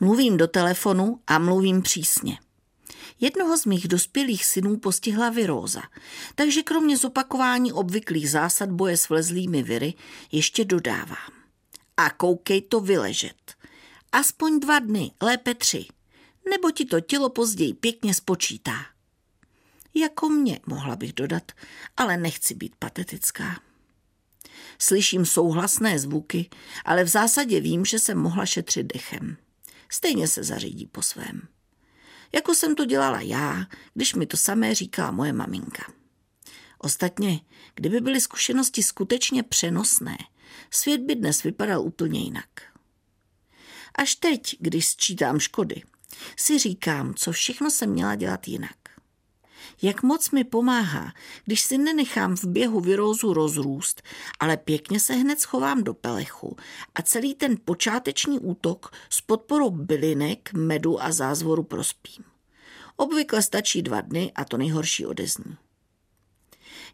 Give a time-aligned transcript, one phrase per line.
[0.00, 2.38] Mluvím do telefonu a mluvím přísně.
[3.20, 5.82] Jednoho z mých dospělých synů postihla viróza,
[6.34, 9.94] takže kromě zopakování obvyklých zásad boje s vlezlými viry
[10.32, 11.32] ještě dodávám.
[11.96, 13.54] A koukej to vyležet.
[14.12, 15.86] Aspoň dva dny, lépe tři,
[16.50, 18.86] nebo ti to tělo později pěkně spočítá.
[19.94, 21.52] Jako mě, mohla bych dodat,
[21.96, 23.60] ale nechci být patetická.
[24.78, 26.50] Slyším souhlasné zvuky,
[26.84, 29.36] ale v zásadě vím, že jsem mohla šetřit dechem.
[29.88, 31.48] Stejně se zařídí po svém.
[32.32, 35.92] Jako jsem to dělala já, když mi to samé říkala moje maminka.
[36.78, 37.40] Ostatně,
[37.74, 40.18] kdyby byly zkušenosti skutečně přenosné,
[40.70, 42.48] svět by dnes vypadal úplně jinak.
[43.94, 45.82] Až teď, když sčítám škody,
[46.36, 48.87] si říkám, co všechno jsem měla dělat jinak.
[49.82, 51.12] Jak moc mi pomáhá,
[51.44, 54.02] když si nenechám v běhu virózu rozrůst,
[54.40, 56.56] ale pěkně se hned schovám do pelechu
[56.94, 62.24] a celý ten počáteční útok s podporou bylinek, medu a zázvoru prospím.
[62.96, 65.56] Obvykle stačí dva dny a to nejhorší odezní.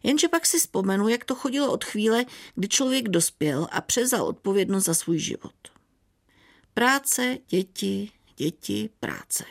[0.03, 4.85] Jenže pak si vzpomenu, jak to chodilo od chvíle, kdy člověk dospěl a převzal odpovědnost
[4.85, 5.53] za svůj život.
[6.73, 9.45] Práce, děti, děti, práce.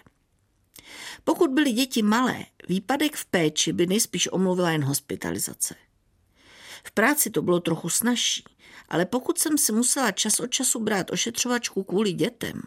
[1.24, 5.74] Pokud byly děti malé, výpadek v péči by nejspíš omluvila jen hospitalizace.
[6.84, 8.44] V práci to bylo trochu snažší,
[8.88, 12.62] ale pokud jsem si musela čas od času brát ošetřovačku kvůli dětem,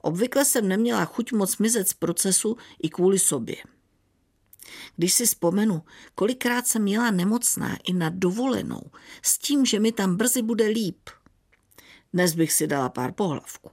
[0.00, 3.56] obvykle jsem neměla chuť moc mizet z procesu i kvůli sobě.
[4.96, 5.82] Když si vzpomenu,
[6.14, 8.82] kolikrát jsem měla nemocná i na dovolenou,
[9.22, 11.10] s tím, že mi tam brzy bude líp.
[12.12, 13.70] Dnes bych si dala pár pohlavků.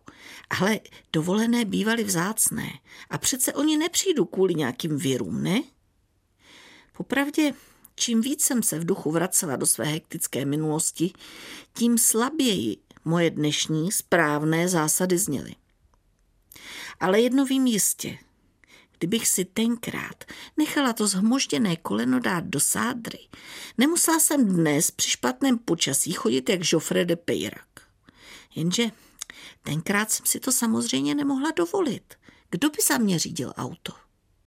[0.50, 0.80] Ale
[1.14, 2.70] dovolené bývaly vzácné
[3.10, 5.64] a přece oni nepřijdu kvůli nějakým věrům, ne?
[6.98, 7.54] Popravdě,
[7.96, 11.12] čím víc jsem se v duchu vracela do své hektické minulosti,
[11.74, 15.56] tím slaběji moje dnešní správné zásady zněly.
[17.00, 18.18] Ale jedno vím jistě.
[18.98, 20.24] Kdybych si tenkrát
[20.58, 23.20] nechala to zhmožděné koleno dát do sádry,
[23.78, 27.79] nemusela jsem dnes při špatném počasí chodit jak Joffre de Peyrac.
[28.56, 28.92] Jenže
[29.64, 32.14] tenkrát jsem si to samozřejmě nemohla dovolit.
[32.50, 33.94] Kdo by za mě řídil auto?